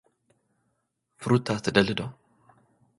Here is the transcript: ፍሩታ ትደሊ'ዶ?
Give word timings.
ፍሩታ 1.21 1.47
ትደሊ'ዶ? 1.63 2.01